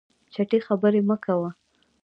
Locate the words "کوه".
1.23-1.49